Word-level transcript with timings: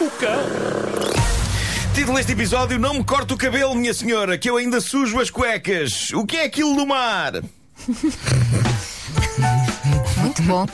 O 0.00 0.08
cão. 0.12 0.44
Título 1.92 2.16
deste 2.16 2.30
episódio: 2.30 2.78
Não 2.78 2.94
me 2.94 3.04
corto 3.04 3.34
o 3.34 3.36
cabelo, 3.36 3.74
minha 3.74 3.92
senhora, 3.92 4.38
que 4.38 4.48
eu 4.48 4.56
ainda 4.56 4.80
sujo 4.80 5.18
as 5.18 5.28
cuecas. 5.28 6.12
O 6.12 6.24
que 6.24 6.36
é 6.36 6.44
aquilo 6.44 6.76
do 6.76 6.86
mar? 6.86 7.32
Muito 10.18 10.42
bom. 10.42 10.66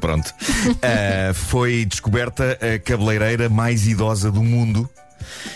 Pronto. 0.00 0.32
Uh, 0.66 1.34
foi 1.34 1.84
descoberta 1.84 2.58
a 2.60 2.78
cabeleireira 2.78 3.50
mais 3.50 3.86
idosa 3.86 4.30
do 4.30 4.42
mundo. 4.42 4.88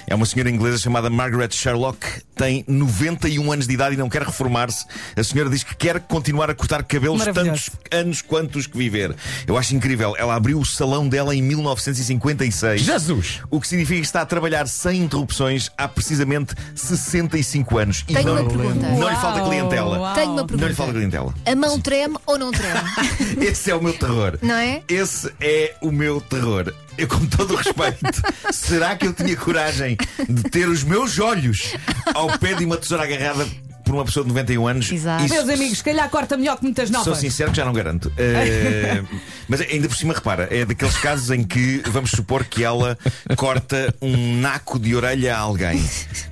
É 0.06 0.14
uma 0.14 0.24
senhora 0.24 0.48
inglesa 0.48 0.78
chamada 0.78 1.10
Margaret 1.10 1.50
Sherlock, 1.50 2.06
tem 2.36 2.64
91 2.68 3.50
anos 3.50 3.66
de 3.66 3.74
idade 3.74 3.94
e 3.94 3.98
não 3.98 4.08
quer 4.08 4.22
reformar-se. 4.22 4.86
A 5.16 5.24
senhora 5.24 5.50
diz 5.50 5.64
que 5.64 5.74
quer 5.74 5.98
continuar 6.00 6.48
a 6.48 6.54
cortar 6.54 6.84
cabelos 6.84 7.24
tantos 7.24 7.70
anos 7.90 8.22
quantos 8.22 8.66
que 8.66 8.78
viver. 8.78 9.16
Eu 9.46 9.58
acho 9.58 9.74
incrível. 9.74 10.14
Ela 10.16 10.36
abriu 10.36 10.60
o 10.60 10.64
salão 10.64 11.08
dela 11.08 11.34
em 11.34 11.42
1956. 11.42 12.82
Jesus! 12.82 13.40
O 13.50 13.60
que 13.60 13.66
significa 13.66 14.00
que 14.00 14.06
está 14.06 14.20
a 14.22 14.26
trabalhar 14.26 14.68
sem 14.68 15.02
interrupções 15.02 15.70
há 15.76 15.88
precisamente 15.88 16.54
65 16.74 17.78
anos. 17.78 18.04
E 18.06 18.14
Tenho 18.14 18.26
não, 18.26 18.42
uma 18.42 18.48
pergunta. 18.48 18.88
Não 18.88 19.08
lhe 19.08 19.16
falta 19.16 19.40
clientela. 19.40 19.98
Uau. 19.98 20.14
Tenho 20.14 20.32
uma 20.32 20.46
pergunta. 20.46 20.60
Não 20.62 20.68
lhe 20.68 20.74
falta 20.74 20.92
clientela. 20.92 21.34
A 21.44 21.54
mão 21.56 21.80
treme 21.80 22.16
ou 22.26 22.38
não 22.38 22.52
treme? 22.52 22.80
Esse 23.40 23.70
é 23.70 23.74
o 23.74 23.82
meu 23.82 23.94
terror. 23.94 24.38
Não 24.42 24.54
é? 24.54 24.82
Esse 24.88 25.32
é 25.40 25.74
o 25.80 25.90
meu 25.90 26.20
terror. 26.20 26.72
Eu, 26.98 27.08
com 27.08 27.26
todo 27.26 27.52
o 27.52 27.56
respeito, 27.56 28.22
será 28.52 28.96
que 28.96 29.06
eu 29.06 29.12
tinha 29.12 29.36
coragem 29.36 29.95
de 30.28 30.42
ter 30.44 30.68
os 30.68 30.82
meus 30.84 31.18
olhos 31.18 31.74
ao 32.14 32.38
pé 32.38 32.54
de 32.54 32.64
uma 32.64 32.76
tesoura 32.76 33.04
agarrada 33.04 33.46
por 33.84 33.94
uma 33.94 34.04
pessoa 34.04 34.24
de 34.24 34.30
91 34.30 34.66
anos. 34.66 34.90
Exato. 34.90 35.24
Isso, 35.24 35.32
Meus 35.34 35.48
amigos, 35.48 35.78
se 35.78 35.84
calhar 35.84 36.10
corta 36.10 36.36
melhor 36.36 36.56
que 36.56 36.64
muitas 36.64 36.90
novas. 36.90 37.04
Sou 37.04 37.14
sincero 37.14 37.52
que 37.52 37.56
já 37.56 37.64
não 37.64 37.72
garanto. 37.72 38.06
Uh, 38.08 39.06
mas 39.46 39.60
ainda 39.60 39.86
por 39.88 39.96
cima, 39.96 40.12
repara, 40.12 40.48
é 40.50 40.64
daqueles 40.64 40.96
casos 40.96 41.30
em 41.30 41.44
que 41.44 41.80
vamos 41.86 42.10
supor 42.10 42.44
que 42.44 42.64
ela 42.64 42.98
corta 43.36 43.94
um 44.02 44.40
naco 44.40 44.76
de 44.80 44.92
orelha 44.96 45.36
a 45.36 45.38
alguém. 45.38 45.80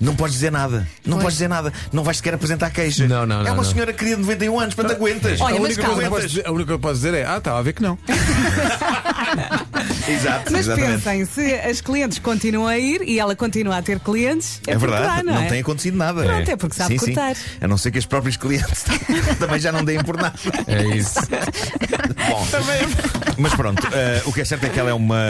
Não 0.00 0.16
podes 0.16 0.34
dizer 0.34 0.50
nada. 0.50 0.78
Não 1.04 1.12
Pois. 1.12 1.22
podes 1.22 1.34
dizer 1.36 1.48
nada. 1.48 1.72
Não 1.92 2.02
vais 2.02 2.16
sequer 2.16 2.34
apresentar 2.34 2.70
queixa. 2.70 3.06
Não, 3.06 3.24
não, 3.24 3.42
É 3.42 3.44
não, 3.44 3.52
uma 3.52 3.62
não. 3.62 3.70
senhora 3.70 3.92
querida 3.92 4.16
de 4.16 4.22
91 4.22 4.58
anos, 4.58 4.74
portanto 4.74 4.96
aguentas. 4.96 5.40
Olha, 5.40 5.56
a, 5.56 5.60
mas 5.60 5.66
única 5.76 5.82
calma. 5.82 5.94
coisa 5.94 6.00
que 6.00 6.06
eu 6.06 6.10
posso 6.10 6.28
dizer, 6.28 6.46
a 6.46 6.50
única 6.50 6.50
coisa 6.50 6.66
que 6.66 6.72
eu 6.72 6.78
posso 6.80 6.94
dizer 6.96 7.14
é: 7.14 7.24
Ah, 7.24 7.36
estava 7.38 7.58
a 7.60 7.62
ver 7.62 7.72
que 7.72 7.82
não. 7.82 7.96
Exato, 10.08 10.52
Mas 10.52 10.66
exatamente. 10.66 11.02
pensem, 11.02 11.24
se 11.24 11.54
as 11.54 11.80
clientes 11.80 12.18
continuam 12.18 12.66
a 12.68 12.78
ir 12.78 13.02
e 13.02 13.18
ela 13.18 13.34
continua 13.34 13.78
a 13.78 13.82
ter 13.82 13.98
clientes, 14.00 14.60
é, 14.66 14.72
É 14.72 14.74
porque 14.78 14.90
verdade, 14.92 15.16
dá, 15.18 15.22
não, 15.22 15.34
não, 15.34 15.42
é? 15.42 15.46
tem 15.48 15.60
acontecido 15.60 15.96
nada. 15.96 16.22
Pronto, 16.24 16.50
é 16.50 16.56
porque 16.56 16.76
sabe 16.76 16.98
sim, 16.98 17.06
sim. 17.06 17.14
cortar. 17.14 17.36
A 17.60 17.68
não 17.68 17.78
ser 17.78 17.90
que 17.90 17.98
os 17.98 18.06
próprios 18.06 18.36
clientes 18.36 18.84
também 19.38 19.58
já 19.60 19.72
não 19.72 19.84
deem 19.84 20.02
por 20.02 20.16
nada. 20.16 20.34
É 20.66 20.96
isso. 20.96 21.14
Bom, 22.28 22.46
mas 23.38 23.54
pronto, 23.54 23.86
eh, 23.92 24.22
o 24.26 24.32
que 24.32 24.40
é 24.40 24.44
certo 24.44 24.64
é 24.64 24.68
que 24.68 24.78
ela 24.78 24.90
é 24.90 24.94
uma, 24.94 25.20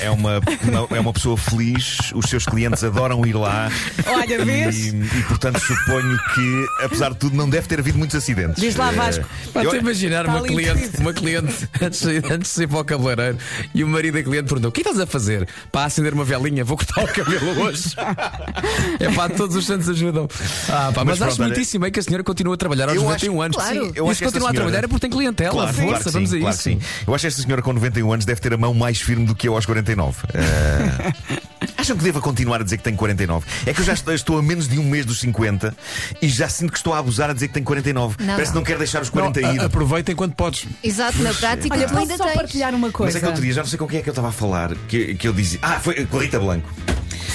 é, 0.00 0.10
uma, 0.10 0.40
uma- 0.62 0.96
é 0.96 1.00
uma 1.00 1.12
pessoa 1.12 1.36
feliz, 1.36 1.98
os 2.14 2.28
seus 2.28 2.44
clientes 2.46 2.82
adoram 2.84 3.24
ir 3.26 3.34
lá. 3.34 3.70
Olha, 4.06 4.44
vês? 4.44 4.76
E, 4.76 4.88
e, 4.90 5.22
portanto 5.26 5.58
suponho 5.60 6.18
que, 6.34 6.66
apesar 6.84 7.10
de 7.10 7.16
tudo, 7.16 7.36
não 7.36 7.48
deve 7.48 7.66
ter 7.66 7.78
havido 7.80 7.98
muitos 7.98 8.16
acidentes. 8.16 8.60
Diz 8.62 8.76
lá, 8.76 8.92
Eh, 8.92 8.96
Vasco. 8.96 9.24
eu- 9.54 9.64
Pode 9.64 9.76
imaginar 9.78 10.26
uma 10.26 10.42
cliente, 10.42 10.90
uma 10.98 11.12
cliente 11.14 11.68
antes, 11.82 12.00
de- 12.00 12.16
antes 12.32 12.48
de 12.50 12.54
sair 12.56 12.66
para 12.66 12.78
o 12.80 12.84
cabeleireiro 12.84 13.38
e 13.74 13.82
o 13.84 13.88
marido 13.88 14.17
da 14.18 14.24
cliente 14.24 14.46
perguntou: 14.48 14.68
O 14.68 14.72
que 14.72 14.80
estás 14.80 14.98
a 15.00 15.06
fazer? 15.06 15.48
Para 15.72 15.84
acender 15.86 16.12
uma 16.12 16.24
velinha, 16.24 16.64
vou 16.64 16.76
cortar 16.76 17.04
o 17.04 17.08
cabelo 17.08 17.60
hoje. 17.62 17.94
é 19.00 19.10
pá, 19.12 19.28
todos 19.28 19.56
os 19.56 19.66
santos 19.66 19.88
ajudam. 19.88 20.28
Ah, 20.68 20.90
pá, 20.94 21.04
mas, 21.04 21.18
Mas 21.18 21.22
acho 21.22 21.36
pronto, 21.36 21.40
olha, 21.42 21.48
muitíssimo 21.48 21.86
é 21.86 21.90
que 21.90 22.00
a 22.00 22.02
senhora 22.02 22.22
continua 22.24 22.54
a 22.54 22.56
trabalhar 22.56 22.88
aos 22.88 22.96
Eu 22.96 23.02
91 23.02 23.32
acho- 23.32 23.42
anos. 23.42 23.56
claro. 23.56 23.86
Sim, 23.86 23.92
Eu 23.94 24.06
e 24.06 24.10
acho 24.10 24.18
se 24.18 24.24
continua 24.24 24.50
a 24.50 24.52
trabalhar 24.52 24.84
é 24.84 24.88
porque 24.88 25.00
tem 25.00 25.10
clientela. 25.10 25.50
Claro, 25.52 25.72
Força, 25.74 25.86
claro 25.88 26.04
que 26.04 26.10
vamos 26.10 26.30
sim, 26.30 26.36
a 26.36 26.40
claro 26.40 26.54
isso. 26.54 26.62
sim. 26.62 26.78
Eu 27.06 27.14
acho 27.14 27.22
que 27.22 27.26
esta 27.28 27.42
senhora 27.42 27.62
com 27.62 27.72
91 27.72 28.12
anos 28.12 28.24
deve 28.24 28.40
ter 28.40 28.52
a 28.52 28.56
mão 28.56 28.74
mais 28.74 29.00
firme 29.00 29.26
do 29.26 29.34
que 29.34 29.48
eu 29.48 29.54
aos 29.54 29.66
49. 29.66 30.16
Eh, 30.34 31.38
acham 31.78 31.96
que 31.96 32.04
devo 32.04 32.20
continuar 32.20 32.60
a 32.60 32.64
dizer 32.64 32.76
que 32.76 32.82
tenho 32.84 32.96
49? 32.96 33.46
É 33.64 33.72
que 33.72 33.80
eu 33.80 33.84
já 33.84 33.94
estou, 33.94 34.38
a 34.38 34.42
menos 34.42 34.68
de 34.68 34.78
um 34.78 34.84
mês 34.84 35.06
dos 35.06 35.20
50 35.20 35.74
e 36.20 36.28
já 36.28 36.48
sinto 36.48 36.72
que 36.72 36.78
estou 36.78 36.92
a 36.92 36.98
abusar 36.98 37.30
a 37.30 37.32
dizer 37.32 37.48
que 37.48 37.54
tenho 37.54 37.64
49. 37.64 38.16
Não, 38.18 38.26
Parece 38.26 38.42
que 38.50 38.54
não. 38.54 38.60
não 38.60 38.66
quero 38.66 38.78
deixar 38.78 39.00
os 39.02 39.08
Não, 39.12 39.32
40 39.32 39.40
ir. 39.40 39.60
a- 39.60 39.64
aproveita 39.66 40.12
enquanto 40.12 40.34
podes. 40.34 40.66
Exato, 40.82 41.22
na 41.22 41.32
prática 41.32 41.74
Olha, 41.74 41.86
tu 41.86 41.96
ainda 41.96 42.16
só 42.16 42.24
tens. 42.24 42.34
partilhar 42.34 42.74
uma 42.74 42.90
coisa? 42.90 43.08
Mas 43.12 43.16
é 43.16 43.20
que 43.20 43.26
outro 43.26 43.42
dia 43.42 43.52
já 43.52 43.62
não 43.62 43.68
sei 43.68 43.78
com 43.78 43.86
quem 43.86 44.00
é 44.00 44.02
que 44.02 44.08
eu 44.08 44.12
estava 44.12 44.28
a 44.28 44.32
falar. 44.32 44.74
Que, 44.88 45.14
que 45.14 45.28
eu 45.28 45.32
dizia. 45.32 45.58
Ah, 45.62 45.78
foi 45.80 46.04
com 46.06 46.18
a 46.18 46.22
Rita 46.22 46.38
Blanco. 46.40 46.68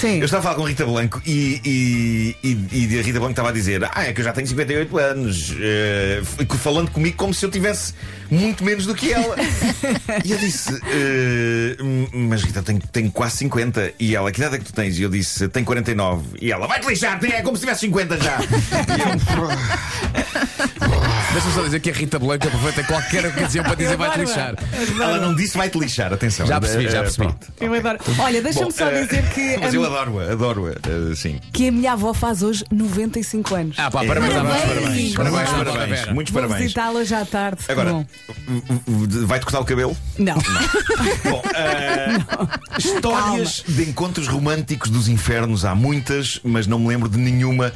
Sim. 0.04 0.20
Eu 0.20 0.26
estava 0.26 0.42
a 0.42 0.44
falar 0.44 0.56
com 0.56 0.64
Rita 0.64 0.86
Blanco 0.86 1.22
e, 1.26 1.62
e, 1.64 2.36
e, 2.44 2.88
e 2.94 3.00
a 3.00 3.02
Rita 3.02 3.20
Blanco 3.20 3.32
estava 3.32 3.48
a 3.48 3.52
dizer: 3.54 3.86
Ah, 3.94 4.04
é 4.04 4.12
que 4.12 4.20
eu 4.20 4.26
já 4.26 4.34
tenho 4.34 4.46
58 4.46 4.98
anos. 4.98 5.52
f- 5.52 6.58
falando 6.58 6.92
comigo 6.92 7.16
como 7.16 7.34
se 7.34 7.46
eu 7.46 7.50
tivesse 7.50 7.94
muito 8.30 8.66
menos 8.66 8.86
do 8.86 8.94
que 8.94 9.14
ela. 9.14 9.34
e 10.26 10.32
eu 10.34 10.38
disse: 10.38 10.78
eh, 10.88 11.78
Mas 12.12 12.44
Rita, 12.44 12.60
eu 12.60 12.64
tenho, 12.64 12.80
tenho 12.92 13.10
quase 13.12 13.38
50. 13.38 13.94
E 13.98 14.14
ela: 14.14 14.30
Que 14.30 14.42
idade 14.42 14.56
é 14.56 14.60
que 14.60 14.66
tu 14.66 14.74
tens? 14.74 15.00
E 15.00 15.04
eu 15.04 15.10
disse: 15.10 15.48
Tenho 15.48 15.66
49. 15.66 16.22
E 16.42 16.52
ela: 16.52 16.68
Vai-te 16.68 16.86
lixar, 16.86 17.18
é 17.24 17.42
como 17.42 17.56
se 17.56 17.62
tivesse 17.62 17.80
50 17.82 18.18
já. 18.20 18.40
Deixa-me 21.34 21.54
só 21.54 21.64
dizer 21.64 21.80
que 21.80 21.90
a 21.90 21.94
Rita 21.94 22.20
Blanca 22.20 22.48
aproveita 22.48 22.84
qualquer 22.84 23.26
ocasião 23.26 23.64
para 23.64 23.76
dizer 23.76 23.98
vai-te 23.98 24.20
lixar. 24.20 24.56
ela 25.02 25.20
não 25.20 25.34
disse 25.36 25.58
vai-te 25.58 25.80
lixar, 25.80 26.14
atenção. 26.14 26.46
Já 26.46 26.60
percebi, 26.62 26.84
já 26.90 27.00
Eh, 27.00 27.02
percebi. 27.02 27.24
pronto. 27.28 27.48
Eu 27.60 27.74
adoro. 27.74 27.98
Olha, 28.20 28.42
deixa-me 28.42 28.72
só 28.72 28.90
dizer 28.90 29.28
que 29.30 29.58
Mas 29.58 29.74
eu 29.74 29.84
adoro-a, 29.84 30.32
adoro-a, 30.32 30.72
eh, 30.72 31.16
sim. 31.16 31.40
que 31.52 31.70
a 31.70 31.72
minha 31.72 31.94
avó 31.94 32.14
faz 32.14 32.44
hoje 32.44 32.64
95 32.72 33.56
anos. 33.56 33.76
Ah, 33.80 33.90
pá, 33.90 34.04
parabéns, 34.06 34.34
Parabéns. 34.34 34.62
parabéns, 34.62 35.14
parabéns, 35.14 35.14
Muitos 35.14 35.14
parabéns, 35.16 35.50
parabéns. 35.50 35.74
parabéns. 35.76 36.14
Muitos 36.14 36.34
Vou 36.34 36.42
parabéns. 36.42 36.62
visitá-la 36.64 37.04
já 37.04 37.22
à 37.22 37.26
tarde. 37.26 37.64
Agora, 37.68 38.08
vai-te 39.26 39.44
cortar 39.46 39.60
o 39.60 39.66
cabelo? 39.66 39.98
não. 40.20 40.36
Bom, 40.36 41.42
eh, 41.56 42.18
histórias 42.78 43.64
de 43.68 43.84
encontros 43.90 44.28
românticos 44.28 44.90
dos 44.90 45.08
infernos 45.08 45.66
há 45.66 45.74
muitas, 45.74 46.40
mas 46.44 46.68
não 46.68 46.78
me 46.80 46.88
lembro 46.88 47.10
de 47.10 47.18
nenhuma 47.18 47.72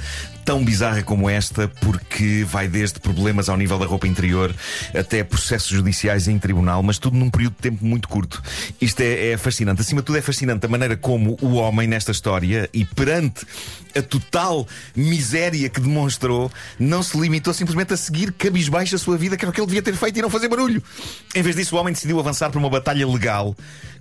tão 0.45 0.63
bizarra 0.63 1.03
como 1.03 1.29
esta, 1.29 1.67
porque 1.81 2.45
vai 2.49 2.69
desde 2.69 2.99
problemas 3.01 3.46
ao 3.49 3.57
nível 3.57 3.77
da 3.77 3.85
roupa 3.85 4.07
interior 4.07 4.53
até 4.93 5.23
processos 5.23 5.69
judiciais 5.69 6.27
em 6.27 6.37
tribunal, 6.37 6.81
mas 6.83 6.97
tudo 6.97 7.17
num 7.17 7.29
período 7.29 7.55
de 7.55 7.61
tempo 7.61 7.85
muito 7.85 8.07
curto. 8.07 8.41
Isto 8.79 9.01
é, 9.01 9.31
é 9.31 9.37
fascinante. 9.37 9.81
Acima 9.81 10.01
de 10.01 10.05
tudo, 10.05 10.17
é 10.17 10.21
fascinante 10.21 10.65
a 10.65 10.69
maneira 10.69 10.95
como 10.95 11.37
o 11.41 11.53
homem, 11.53 11.87
nesta 11.87 12.11
história, 12.11 12.69
e 12.73 12.85
perante 12.85 13.45
a 13.95 14.01
total 14.01 14.67
miséria 14.95 15.69
que 15.69 15.79
demonstrou, 15.79 16.51
não 16.79 17.01
se 17.01 17.17
limitou 17.17 17.53
simplesmente 17.53 17.93
a 17.93 17.97
seguir 17.97 18.31
cabisbaixo 18.31 18.95
a 18.95 18.99
sua 18.99 19.17
vida, 19.17 19.37
que 19.37 19.43
era 19.43 19.49
o 19.49 19.53
que 19.53 19.59
ele 19.59 19.67
devia 19.67 19.81
ter 19.81 19.95
feito 19.95 20.17
e 20.17 20.21
não 20.21 20.29
fazer 20.29 20.47
barulho. 20.47 20.81
Em 21.33 21.41
vez 21.41 21.55
disso, 21.55 21.75
o 21.75 21.79
homem 21.79 21.93
decidiu 21.93 22.19
avançar 22.19 22.49
para 22.49 22.59
uma 22.59 22.69
batalha 22.69 23.07
legal 23.07 23.55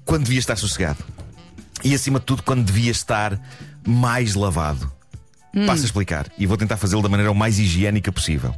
quando 0.04 0.24
devia 0.24 0.38
estar 0.38 0.56
sossegado. 0.56 1.04
E 1.84 1.94
acima 1.94 2.18
de 2.18 2.26
tudo, 2.26 2.42
quando 2.42 2.64
devia 2.64 2.90
estar 2.90 3.38
mais 3.86 4.34
lavado. 4.34 4.90
Passo 5.64 5.82
a 5.82 5.86
explicar. 5.86 6.26
E 6.36 6.44
vou 6.44 6.56
tentar 6.56 6.76
fazê-lo 6.76 7.00
da 7.00 7.08
maneira 7.08 7.30
o 7.30 7.34
mais 7.34 7.58
higiênica 7.58 8.12
possível. 8.12 8.54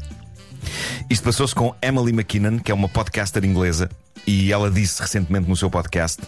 Isto 1.08 1.24
passou-se 1.24 1.54
com 1.54 1.74
Emily 1.80 2.12
McKinnon, 2.12 2.58
que 2.58 2.70
é 2.70 2.74
uma 2.74 2.88
podcaster 2.88 3.44
inglesa, 3.44 3.88
e 4.26 4.52
ela 4.52 4.70
disse 4.70 5.00
recentemente 5.00 5.48
no 5.48 5.56
seu 5.56 5.70
podcast: 5.70 6.22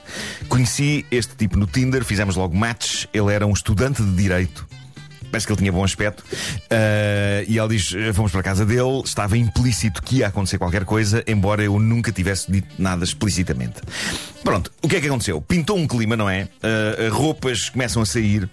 Conheci 0.48 1.04
este 1.10 1.34
tipo 1.36 1.58
no 1.58 1.66
Tinder, 1.66 2.04
fizemos 2.04 2.36
logo 2.36 2.56
match. 2.56 3.04
Ele 3.12 3.32
era 3.32 3.46
um 3.46 3.52
estudante 3.52 4.02
de 4.02 4.14
direito. 4.14 4.66
Parece 5.30 5.46
que 5.46 5.52
ele 5.52 5.58
tinha 5.58 5.72
bom 5.72 5.84
aspecto. 5.84 6.24
Ah, 6.70 7.44
e 7.46 7.58
ela 7.58 7.68
diz: 7.68 7.92
Fomos 8.14 8.32
para 8.32 8.40
a 8.40 8.44
casa 8.44 8.66
dele, 8.66 9.02
estava 9.04 9.36
implícito 9.36 10.02
que 10.02 10.16
ia 10.16 10.28
acontecer 10.28 10.58
qualquer 10.58 10.84
coisa, 10.84 11.22
embora 11.26 11.62
eu 11.62 11.78
nunca 11.78 12.10
tivesse 12.10 12.50
dito 12.50 12.68
nada 12.78 13.04
explicitamente. 13.04 13.80
Pronto, 14.42 14.72
o 14.82 14.88
que 14.88 14.96
é 14.96 15.00
que 15.00 15.06
aconteceu? 15.06 15.40
Pintou 15.40 15.76
um 15.76 15.86
clima, 15.86 16.16
não 16.16 16.28
é? 16.28 16.48
Ah, 16.62 17.10
roupas 17.12 17.68
começam 17.68 18.02
a 18.02 18.06
sair. 18.06 18.48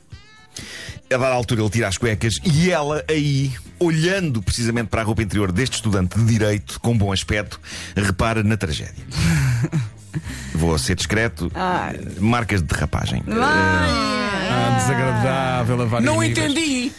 A 1.13 1.17
dada 1.17 1.33
altura 1.33 1.61
ele 1.61 1.69
tira 1.69 1.87
as 1.87 1.97
cuecas 1.97 2.37
e 2.43 2.69
ela 2.69 3.03
aí, 3.09 3.51
olhando 3.79 4.41
precisamente 4.41 4.87
para 4.87 5.01
a 5.01 5.05
roupa 5.05 5.21
interior 5.23 5.51
deste 5.51 5.75
estudante 5.75 6.17
de 6.19 6.25
Direito, 6.25 6.79
com 6.81 6.97
bom 6.97 7.11
aspecto, 7.13 7.59
repara 7.95 8.43
na 8.43 8.57
tragédia. 8.57 9.05
Vou 10.53 10.77
ser 10.79 10.95
discreto. 10.95 11.51
Ai. 11.53 11.99
Marcas 12.19 12.61
de 12.61 12.67
derrapagem. 12.67 13.23
Ah, 13.29 14.77
desagradável 14.81 15.81
a 15.81 15.85
vários 15.85 16.05
Não 16.11 16.21
níveis. 16.21 16.37
entendi. 16.51 16.91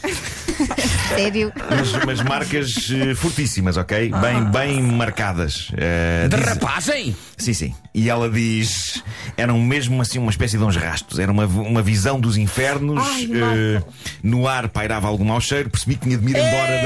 Sério. 1.09 1.53
Mas, 1.71 2.05
mas 2.05 2.23
marcas 2.23 2.91
eh, 2.91 3.15
fortíssimas, 3.15 3.77
ok? 3.77 4.11
Bem, 4.21 4.45
bem 4.45 4.83
marcadas. 4.83 5.69
Eh, 5.77 6.29
diz- 6.29 6.39
Derrapagem? 6.41 7.17
Sim, 7.37 7.53
sim. 7.55 7.75
E 7.95 8.09
ela 8.09 8.29
diz: 8.29 9.03
eram 9.37 9.59
mesmo 9.61 10.01
assim 10.01 10.19
uma 10.19 10.31
espécie 10.31 10.57
de 10.59 10.65
uns 10.65 10.77
rastos. 10.77 11.19
Era 11.19 11.33
uma, 11.33 11.47
uma 11.47 11.83
visão 11.83 12.21
dos 12.21 12.37
infernos. 12.37 13.03
Ai, 13.07 13.29
eh, 13.33 13.83
no 14.23 14.47
ar 14.47 14.69
pairava 14.69 15.09
algum 15.09 15.25
mau 15.25 15.41
cheiro. 15.41 15.71
Percebi 15.71 15.97
que 15.97 16.03
tinha 16.05 16.19
de 16.19 16.25
me 16.25 16.31
ir 16.33 16.37
embora 16.37 16.73
Ei! 16.73 16.83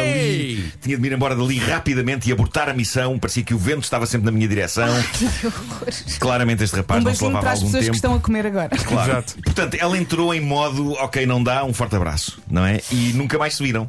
dali. 0.57 0.73
Tinha 0.83 0.97
de 0.97 1.03
me 1.03 1.09
ir 1.09 1.13
embora 1.13 1.35
dali 1.37 1.59
rapidamente 1.59 2.29
e 2.29 2.33
abortar 2.33 2.69
a 2.69 2.75
missão. 2.75 3.19
Parecia 3.19 3.43
que 3.43 3.55
o 3.55 3.59
vento 3.59 3.83
estava 3.85 4.07
sempre 4.07 4.27
na 4.27 4.33
minha 4.33 4.49
direção. 4.49 4.89
Que 5.13 5.47
horror. 5.47 5.89
Claramente 6.19 6.63
este 6.65 6.77
rapaz 6.77 7.01
Um 7.01 7.05
não 7.05 7.15
se 7.15 7.21
beijinho 7.21 7.35
lavava 7.35 7.43
para 7.43 7.51
há 7.51 7.53
as 7.53 7.59
algum 7.59 7.67
pessoas 7.73 7.85
tempo. 7.85 7.93
que 7.93 7.97
estão 7.99 8.15
a 8.15 8.21
comer 8.21 8.47
agora. 8.47 8.69
Claro. 8.77 9.11
Exato. 9.11 9.35
Portanto, 9.45 9.75
ela 9.79 9.99
entrou 9.99 10.33
em 10.35 10.41
modo, 10.41 10.93
ok, 10.93 11.27
não 11.27 11.43
dá, 11.43 11.65
um 11.65 11.73
forte 11.75 11.97
abraço, 11.97 12.41
não 12.51 12.65
é? 12.65 12.81
E 12.91 13.13
nunca 13.15 13.37
mais 13.39 13.55
se 13.57 13.63
viram. 13.63 13.89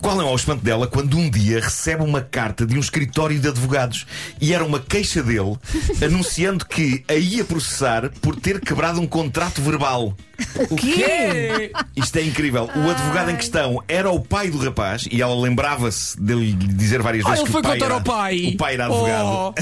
Qual 0.00 0.16
não 0.16 0.28
é 0.28 0.30
o 0.30 0.36
espanto 0.36 0.64
dela 0.64 0.86
quando 0.86 1.18
um 1.18 1.28
dia 1.28 1.60
recebe 1.60 2.04
uma 2.04 2.20
carta 2.20 2.64
de 2.64 2.76
um 2.76 2.80
escritório 2.80 3.38
de 3.38 3.48
advogados 3.48 4.06
e 4.40 4.54
era 4.54 4.64
uma 4.64 4.78
queixa 4.78 5.22
dele 5.24 5.56
anunciando 6.04 6.64
que 6.64 7.02
a 7.08 7.14
ia 7.14 7.44
processar 7.44 8.08
por 8.20 8.36
ter 8.36 8.60
quebrado 8.60 9.00
um 9.00 9.06
contrato 9.08 9.60
verbal. 9.60 10.16
O 10.70 10.76
quê? 10.76 11.72
Isto 11.96 12.16
é 12.16 12.22
incrível. 12.22 12.70
O 12.76 12.88
advogado 12.88 13.30
em 13.32 13.36
questão 13.36 13.82
era 13.88 14.08
o 14.08 14.20
pai 14.20 14.48
do 14.50 14.58
rapaz 14.58 15.04
e 15.10 15.20
ela 15.20 15.34
lembrava-se 15.34 16.20
dele 16.20 16.52
dizer 16.52 17.02
várias 17.02 17.26
Ah, 17.26 17.30
vezes 17.30 17.40
ele 17.40 17.46
que 17.46 17.52
foi 17.52 17.60
o 17.60 17.64
pai, 17.64 17.78
era, 17.82 18.00
pai. 18.00 18.46
o 18.54 18.56
pai 18.56 18.74
era 18.74 18.86
advogado. 18.86 19.26
Oh. 19.26 19.54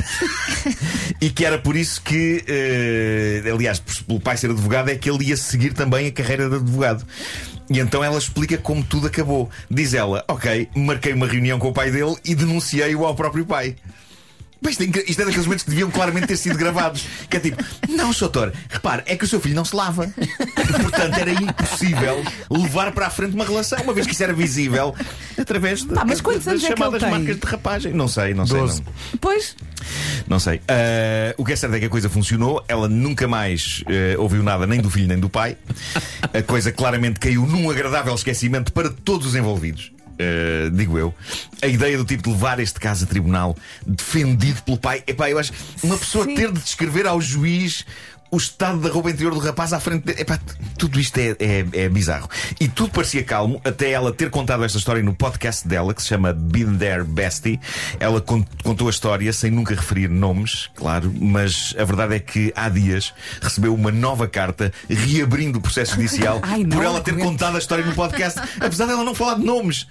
e 1.19 1.31
que 1.31 1.47
era 1.47 1.59
por 1.59 1.77
isso 1.77 2.03
que, 2.03 2.45
eh, 2.47 3.51
aliás, 3.51 3.79
pelo 3.79 4.21
pai 4.21 4.37
ser 4.37 4.51
advogado, 4.51 4.91
é 4.91 4.97
que 4.97 5.09
ele 5.09 5.25
ia 5.25 5.37
seguir 5.37 5.73
também 5.73 6.09
a 6.09 6.13
carreira 6.13 6.51
de 6.51 6.57
advogado. 6.57 7.07
E 7.69 7.81
então 7.81 8.03
ela 8.03 8.19
explica 8.19 8.57
como 8.57 8.85
tudo 8.85 9.07
acabou. 9.07 9.51
Diz 9.71 9.95
ela: 9.95 10.25
Ok, 10.29 10.69
marquei 10.75 11.13
uma 11.13 11.27
reunião 11.27 11.59
com 11.59 11.69
o 11.69 11.73
pai 11.73 11.91
dele 11.91 12.17
e 12.25 12.35
denunciei-o 12.35 13.05
ao 13.05 13.15
próprio 13.15 13.45
pai. 13.45 13.77
Isto 14.69 14.83
é, 14.83 14.87
isto 15.07 15.23
é 15.23 15.25
daqueles 15.25 15.47
momentos 15.47 15.65
que 15.65 15.71
deviam 15.71 15.91
claramente 15.91 16.27
ter 16.27 16.37
sido 16.37 16.57
gravados. 16.59 17.05
Que 17.31 17.37
é 17.37 17.41
tipo, 17.41 17.63
não, 17.89 18.13
Sr. 18.13 18.21
doutor, 18.21 18.53
repare, 18.69 19.03
é 19.07 19.17
que 19.17 19.25
o 19.25 19.29
seu 19.29 19.41
filho 19.41 19.55
não 19.55 19.65
se 19.65 19.77
lava. 19.77 20.13
Portanto, 20.83 21.19
era 21.19 21.31
impossível 21.31 22.25
levar 22.51 22.91
para 22.93 23.07
a 23.07 23.11
frente 23.11 23.35
uma 23.35 23.45
relação, 23.45 23.81
uma 23.83 23.93
vez 23.93 24.07
que 24.07 24.13
isso 24.13 24.23
era 24.23 24.33
visível 24.33 24.95
através 25.39 25.83
de, 25.83 25.95
Pá, 25.95 26.05
mas 26.05 26.21
quantos 26.21 26.45
das 26.45 26.55
anos 26.55 26.65
é 26.65 26.67
que 26.67 26.73
ele 26.73 26.79
chamadas 26.79 27.03
tem? 27.03 27.11
marcas 27.11 27.37
de 27.39 27.47
rapagem. 27.47 27.93
Não 27.93 28.09
sei, 28.09 28.35
não 28.35 28.47
sei. 28.47 28.59
Doze. 28.59 28.83
Não. 28.83 29.19
Pois, 29.21 29.57
Não 30.27 30.41
sei. 30.41 30.61
Ah, 30.69 31.35
o 31.37 31.45
que 31.45 31.53
é 31.53 31.57
certo 31.57 31.75
é 31.77 31.79
que 31.79 31.87
a 31.87 31.91
coisa 31.91 32.09
funcionou. 32.09 32.65
Ela 32.67 32.89
nunca 32.89 33.29
mais 33.29 33.85
eh, 33.89 34.17
ouviu 34.19 34.43
nada 34.43 34.67
nem 34.67 34.81
do 34.81 34.91
filho 34.91 35.07
nem 35.07 35.19
do 35.19 35.29
pai. 35.29 35.57
A 36.33 36.43
coisa 36.43 36.73
claramente 36.73 37.21
caiu 37.21 37.47
num 37.47 37.71
agradável 37.71 38.15
esquecimento 38.15 38.73
para 38.73 38.91
todos 38.91 39.29
os 39.29 39.35
envolvidos. 39.37 39.93
Uh, 40.17 40.71
digo 40.71 40.99
eu, 40.99 41.15
a 41.61 41.67
ideia 41.67 41.99
do 41.99 42.05
tipo 42.05 42.23
de 42.23 42.31
levar 42.31 42.59
este 42.59 42.81
caso 42.81 43.05
a 43.05 43.07
tribunal 43.07 43.55
defendido 43.87 44.63
pelo 44.63 44.79
pai. 44.79 45.03
Epá, 45.07 45.31
eu 45.31 45.39
acho 45.39 45.53
uma 45.83 45.99
pessoa 45.99 46.25
Sim. 46.25 46.35
ter 46.35 46.53
de 46.53 46.61
descrever 46.61 47.07
ao 47.07 47.21
juiz 47.21 47.85
o 48.31 48.37
estado 48.37 48.79
da 48.81 48.89
roupa 48.91 49.11
interior 49.11 49.33
do 49.33 49.41
rapaz 49.41 49.73
à 49.73 49.81
frente 49.81 50.05
dele. 50.05 50.21
Epá, 50.21 50.39
tudo 50.79 50.99
isto 51.01 51.17
é, 51.19 51.37
é, 51.39 51.65
é 51.73 51.89
bizarro. 51.89 52.29
E 52.61 52.69
tudo 52.69 52.91
parecia 52.91 53.23
calmo 53.25 53.61
até 53.65 53.91
ela 53.91 54.13
ter 54.13 54.31
contado 54.31 54.65
esta 54.65 54.79
história 54.79 55.03
no 55.03 55.15
podcast 55.15 55.67
dela, 55.67 55.95
que 55.95 56.03
se 56.03 56.09
chama 56.09 56.33
Been 56.33 56.77
There 56.77 57.05
Bestie. 57.05 57.61
Ela 58.01 58.21
con- 58.21 58.45
contou 58.63 58.89
a 58.89 58.91
história 58.91 59.33
sem 59.33 59.51
nunca 59.51 59.75
referir 59.75 60.09
nomes, 60.09 60.69
claro, 60.75 61.13
mas 61.21 61.75
a 61.79 61.85
verdade 61.85 62.15
é 62.17 62.19
que 62.19 62.53
há 62.57 62.69
dias 62.69 63.13
recebeu 63.41 63.75
uma 63.75 63.91
nova 63.93 64.27
carta 64.27 64.73
reabrindo 64.89 65.59
o 65.59 65.63
processo 65.63 65.95
judicial 65.95 66.41
Ai, 66.43 66.63
não 66.65 66.77
por 66.77 66.85
ela 66.85 67.01
ter 67.01 67.17
contado 67.19 67.57
a 67.57 67.59
história 67.59 67.85
no 67.85 67.95
podcast, 67.95 68.39
apesar 68.61 68.87
dela 68.87 69.05
não 69.05 69.15
falar 69.15 69.35
de 69.35 69.45
nomes. 69.45 69.87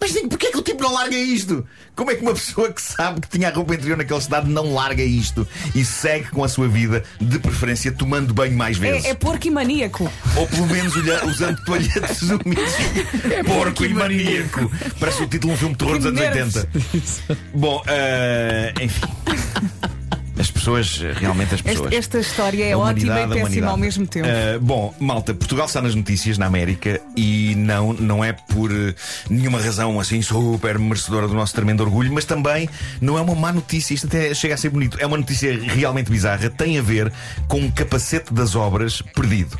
Mas 0.00 0.12
digo, 0.12 0.28
porquê 0.28 0.46
é 0.46 0.50
que 0.50 0.56
o 0.58 0.62
tipo 0.62 0.82
não 0.82 0.94
larga 0.94 1.14
isto? 1.16 1.66
Como 1.94 2.10
é 2.10 2.14
que 2.14 2.22
uma 2.22 2.32
pessoa 2.32 2.72
que 2.72 2.80
sabe 2.80 3.20
que 3.20 3.28
tinha 3.28 3.48
a 3.48 3.52
roupa 3.52 3.74
interior 3.74 3.98
naquele 3.98 4.18
estado 4.18 4.48
não 4.48 4.72
larga 4.72 5.02
isto 5.02 5.46
e 5.74 5.84
segue 5.84 6.30
com 6.30 6.42
a 6.42 6.48
sua 6.48 6.66
vida, 6.68 7.04
de 7.20 7.38
preferência 7.38 7.92
tomando 7.92 8.32
banho 8.32 8.56
mais 8.56 8.78
vezes? 8.78 9.04
é, 9.04 9.10
é 9.10 9.14
porco 9.14 9.46
e 9.46 9.50
maníaco. 9.50 10.10
Ou 10.36 10.46
pelo 10.46 10.66
menos 10.68 10.96
olha- 10.96 11.26
usando 11.26 11.62
toalhetes 11.64 12.22
úmidos. 12.22 12.72
Porco 13.46 13.84
e 13.84 13.92
maníaco. 13.92 14.70
Parece 14.98 15.22
o 15.22 15.26
título 15.26 15.54
de 15.54 15.54
um 15.54 15.58
filme 15.58 15.74
de 15.74 15.78
terror 15.78 15.96
dos 15.98 16.06
anos 16.06 16.20
nervos. 16.20 16.56
80. 16.56 17.38
Bom, 17.54 17.82
eh, 17.86 18.72
enfim. 18.80 19.06
As 20.40 20.50
pessoas, 20.50 20.98
realmente 21.16 21.54
as 21.54 21.60
pessoas. 21.60 21.92
Esta, 21.92 22.16
esta 22.16 22.18
história 22.18 22.64
é 22.64 22.74
ótima 22.74 23.20
e 23.20 23.28
péssima 23.28 23.70
ao 23.70 23.76
mesmo 23.76 24.06
tempo. 24.06 24.26
Uh, 24.26 24.58
bom, 24.58 24.94
malta, 24.98 25.34
Portugal 25.34 25.66
está 25.66 25.82
nas 25.82 25.94
notícias 25.94 26.38
na 26.38 26.46
América 26.46 26.98
e 27.14 27.54
não, 27.56 27.92
não 27.92 28.24
é 28.24 28.32
por 28.32 28.72
uh, 28.72 28.94
nenhuma 29.28 29.60
razão 29.60 30.00
assim 30.00 30.22
super 30.22 30.78
merecedora 30.78 31.28
do 31.28 31.34
nosso 31.34 31.54
tremendo 31.54 31.82
orgulho, 31.82 32.10
mas 32.10 32.24
também 32.24 32.70
não 33.02 33.18
é 33.18 33.20
uma 33.20 33.34
má 33.34 33.52
notícia. 33.52 33.92
Isto 33.92 34.06
até 34.06 34.32
chega 34.32 34.54
a 34.54 34.56
ser 34.56 34.70
bonito. 34.70 34.96
É 34.98 35.06
uma 35.06 35.18
notícia 35.18 35.58
realmente 35.62 36.10
bizarra. 36.10 36.48
Tem 36.48 36.78
a 36.78 36.82
ver 36.82 37.12
com 37.46 37.58
um 37.58 37.70
capacete 37.70 38.32
das 38.32 38.56
obras 38.56 39.02
perdido. 39.02 39.58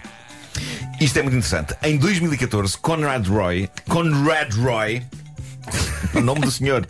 Isto 0.98 1.18
é 1.18 1.22
muito 1.22 1.36
interessante. 1.36 1.74
Em 1.82 1.96
2014, 1.96 2.78
Conrad 2.78 3.26
Roy, 3.26 3.68
Conrad 3.88 4.54
Roy, 4.54 5.02
nome 6.22 6.40
do 6.40 6.50
senhor, 6.50 6.86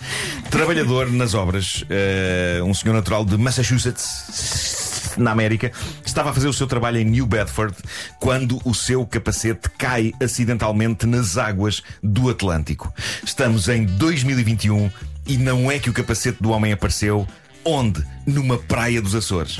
trabalhador 0.50 1.10
nas 1.10 1.34
obras, 1.34 1.84
eh, 1.90 2.60
um 2.64 2.74
senhor 2.74 2.94
natural 2.94 3.24
de 3.24 3.36
Massachusetts, 3.36 5.14
na 5.16 5.32
América, 5.32 5.72
estava 6.04 6.30
a 6.30 6.32
fazer 6.32 6.48
o 6.48 6.52
seu 6.52 6.66
trabalho 6.66 6.98
em 6.98 7.04
New 7.04 7.26
Bedford 7.26 7.74
quando 8.18 8.60
o 8.64 8.74
seu 8.74 9.04
capacete 9.06 9.68
cai 9.76 10.12
acidentalmente 10.22 11.06
nas 11.06 11.36
águas 11.36 11.82
do 12.02 12.30
Atlântico. 12.30 12.92
Estamos 13.24 13.68
em 13.68 13.84
2021 13.84 14.90
e 15.26 15.36
não 15.36 15.70
é 15.70 15.78
que 15.78 15.90
o 15.90 15.92
capacete 15.92 16.42
do 16.42 16.50
homem 16.50 16.72
apareceu. 16.72 17.26
Onde? 17.64 18.04
Numa 18.26 18.56
praia 18.56 19.02
dos 19.02 19.14
Açores. 19.14 19.58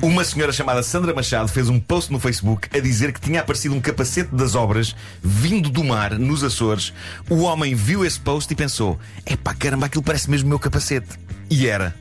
Uma 0.00 0.22
senhora 0.22 0.52
chamada 0.52 0.82
Sandra 0.82 1.14
Machado 1.14 1.48
fez 1.48 1.68
um 1.68 1.80
post 1.80 2.12
no 2.12 2.20
Facebook 2.20 2.68
a 2.76 2.80
dizer 2.80 3.12
que 3.12 3.20
tinha 3.20 3.40
aparecido 3.40 3.74
um 3.74 3.80
capacete 3.80 4.34
das 4.34 4.54
obras 4.54 4.94
vindo 5.22 5.70
do 5.70 5.82
mar 5.82 6.18
nos 6.18 6.44
Açores. 6.44 6.92
O 7.28 7.42
homem 7.42 7.74
viu 7.74 8.04
esse 8.04 8.20
post 8.20 8.52
e 8.52 8.56
pensou: 8.56 8.98
epá, 9.26 9.54
caramba, 9.54 9.86
aquilo 9.86 10.04
parece 10.04 10.30
mesmo 10.30 10.46
o 10.46 10.48
meu 10.50 10.58
capacete. 10.58 11.18
E 11.50 11.66
era. 11.66 11.94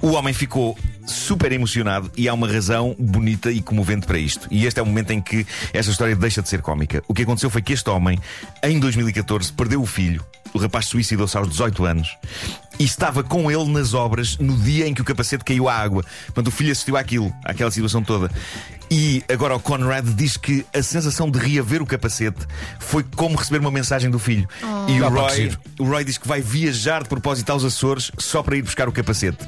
O 0.00 0.12
homem 0.12 0.32
ficou 0.32 0.78
super 1.06 1.52
emocionado 1.52 2.10
e 2.16 2.28
há 2.28 2.34
uma 2.34 2.50
razão 2.50 2.94
bonita 2.98 3.50
e 3.50 3.60
comovente 3.60 4.06
para 4.06 4.18
isto. 4.18 4.48
E 4.50 4.64
este 4.66 4.80
é 4.80 4.82
o 4.82 4.86
momento 4.86 5.10
em 5.10 5.20
que 5.20 5.46
esta 5.72 5.90
história 5.90 6.16
deixa 6.16 6.40
de 6.40 6.48
ser 6.48 6.62
cómica. 6.62 7.02
O 7.08 7.14
que 7.14 7.22
aconteceu 7.22 7.50
foi 7.50 7.62
que 7.62 7.72
este 7.72 7.88
homem, 7.90 8.18
em 8.62 8.78
2014, 8.78 9.52
perdeu 9.52 9.82
o 9.82 9.86
filho. 9.86 10.24
O 10.52 10.58
rapaz 10.58 10.86
suicidou-se 10.86 11.36
aos 11.36 11.48
18 11.48 11.84
anos 11.84 12.16
e 12.78 12.84
estava 12.84 13.22
com 13.22 13.50
ele 13.50 13.66
nas 13.70 13.94
obras 13.94 14.36
no 14.38 14.56
dia 14.56 14.86
em 14.88 14.94
que 14.94 15.00
o 15.00 15.04
capacete 15.04 15.44
caiu 15.44 15.68
à 15.68 15.74
água. 15.74 16.04
Portanto, 16.26 16.48
o 16.48 16.50
filho 16.50 16.72
assistiu 16.72 16.96
àquilo, 16.96 17.32
àquela 17.44 17.70
situação 17.70 18.02
toda. 18.02 18.30
E 18.90 19.22
agora 19.32 19.54
o 19.54 19.60
Conrad 19.60 20.04
diz 20.16 20.36
que 20.36 20.66
a 20.74 20.82
sensação 20.82 21.30
de 21.30 21.38
reaver 21.38 21.80
o 21.82 21.86
capacete 21.86 22.40
foi 22.80 23.04
como 23.14 23.36
receber 23.36 23.58
uma 23.60 23.70
mensagem 23.70 24.10
do 24.10 24.18
filho. 24.18 24.48
E 24.88 25.00
o 25.00 25.06
Ah, 25.06 25.08
Roy, 25.08 25.52
o 25.78 25.84
Roy 25.84 26.04
diz 26.04 26.18
que 26.18 26.26
vai 26.26 26.40
viajar 26.40 27.02
de 27.04 27.08
propósito 27.08 27.50
aos 27.50 27.64
Açores 27.64 28.10
só 28.18 28.42
para 28.42 28.56
ir 28.56 28.62
buscar 28.62 28.88
o 28.88 28.92
capacete. 28.92 29.38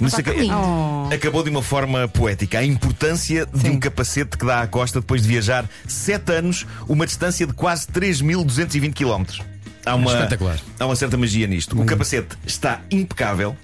Mas 0.00 0.12
Pá, 0.12 0.20
isso 0.20 0.22
que 0.22 0.30
aca- 0.30 0.40
lindo. 0.40 1.14
acabou 1.14 1.42
de 1.42 1.50
uma 1.50 1.62
forma 1.62 2.06
poética. 2.08 2.58
A 2.58 2.64
importância 2.64 3.46
de 3.46 3.68
um 3.70 3.78
capacete 3.80 4.36
que 4.38 4.44
dá 4.44 4.60
à 4.62 4.66
costa 4.66 5.00
depois 5.00 5.22
de 5.22 5.28
viajar 5.28 5.64
7 5.88 6.32
anos, 6.32 6.66
uma 6.88 7.06
distância 7.06 7.46
de 7.46 7.52
quase 7.52 7.86
3.220 7.88 8.92
km. 8.94 9.42
Há 9.84 9.94
uma, 9.94 10.12
Espetacular. 10.12 10.58
há 10.78 10.86
uma 10.86 10.96
certa 10.96 11.16
magia 11.16 11.46
nisto. 11.46 11.80
O 11.80 11.84
capacete 11.84 12.36
está 12.46 12.80
impecável. 12.90 13.56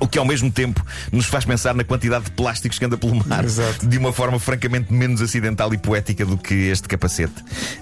O 0.00 0.06
que 0.06 0.16
ao 0.16 0.24
mesmo 0.24 0.48
tempo 0.48 0.84
nos 1.10 1.26
faz 1.26 1.44
pensar 1.44 1.74
na 1.74 1.82
quantidade 1.82 2.26
de 2.26 2.30
plásticos 2.30 2.78
que 2.78 2.84
anda 2.84 2.96
pelo 2.96 3.16
mar 3.26 3.44
Exato. 3.44 3.84
de 3.84 3.98
uma 3.98 4.12
forma 4.12 4.38
francamente 4.38 4.92
menos 4.92 5.20
acidental 5.20 5.74
e 5.74 5.78
poética 5.78 6.24
do 6.24 6.38
que 6.38 6.54
este 6.54 6.86
capacete. 6.86 7.34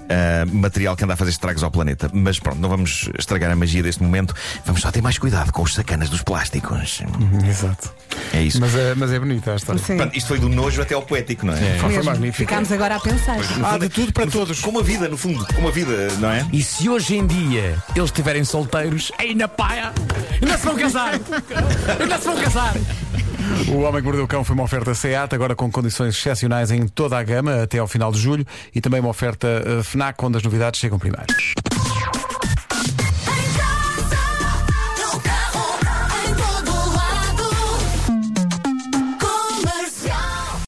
Ah, 0.09 0.43
material 0.51 0.95
que 0.95 1.03
anda 1.03 1.13
a 1.13 1.17
fazer 1.17 1.29
estragos 1.29 1.61
ao 1.63 1.69
planeta. 1.69 2.09
Mas 2.11 2.39
pronto, 2.39 2.57
não 2.59 2.69
vamos 2.69 3.07
estragar 3.19 3.51
a 3.51 3.55
magia 3.55 3.83
deste 3.83 4.01
momento. 4.01 4.33
Vamos 4.65 4.81
só 4.81 4.89
ter 4.91 5.01
mais 5.01 5.19
cuidado 5.19 5.51
com 5.51 5.61
os 5.61 5.75
sacanas 5.75 6.09
dos 6.09 6.23
plásticos. 6.23 7.01
Exato. 7.47 7.93
É 8.33 8.41
isso. 8.41 8.59
Mas 8.59 8.75
é, 8.75 8.95
mas 8.95 9.11
é 9.11 9.19
bonita 9.19 9.53
a 9.53 9.55
história. 9.55 9.81
Sim. 9.81 9.97
Isto 10.13 10.27
foi 10.27 10.39
do 10.39 10.49
nojo 10.49 10.81
até 10.81 10.93
ao 10.93 11.01
poético, 11.01 11.45
não 11.45 11.53
é? 11.53 11.75
É. 11.75 11.77
Foi 11.79 12.01
magnífico. 12.03 12.49
Ficámos 12.49 12.71
agora 12.71 12.95
a 12.95 12.99
pensar. 12.99 13.37
Há 13.63 13.77
de 13.77 13.89
tudo 13.89 14.13
para 14.13 14.27
todos. 14.27 14.59
Como 14.59 14.79
a 14.79 14.83
vida, 14.83 15.07
no 15.07 15.17
fundo, 15.17 15.45
como 15.55 15.67
a 15.67 15.71
vida, 15.71 16.07
não 16.19 16.31
é? 16.31 16.45
E 16.51 16.63
se 16.63 16.89
hoje 16.89 17.15
em 17.15 17.25
dia 17.25 17.77
eles 17.95 18.09
estiverem 18.09 18.43
solteiros, 18.43 19.11
aí 19.17 19.33
na 19.35 19.47
paia, 19.47 19.93
ainda 20.41 20.57
se 20.57 20.65
vão 20.65 20.75
casar! 20.75 21.13
Ainda 21.99 22.17
se 22.17 22.25
vão 22.25 22.35
casar! 22.37 22.73
O 23.69 23.79
Homem 23.81 24.01
que 24.01 24.03
Mordeu 24.03 24.25
o 24.25 24.27
Cão 24.27 24.43
foi 24.43 24.53
uma 24.53 24.63
oferta 24.63 24.93
SEAT, 24.93 25.33
agora 25.33 25.55
com 25.55 25.71
condições 25.71 26.15
excepcionais 26.15 26.69
em 26.71 26.87
toda 26.87 27.17
a 27.17 27.23
gama 27.23 27.63
até 27.63 27.79
ao 27.79 27.87
final 27.87 28.11
de 28.11 28.19
julho 28.19 28.45
e 28.75 28.81
também 28.81 28.99
uma 28.99 29.09
oferta 29.09 29.47
eh, 29.47 29.83
FNAC, 29.83 30.23
onde 30.23 30.37
as 30.37 30.43
novidades 30.43 30.79
chegam 30.79 30.99
primeiro. 30.99 31.27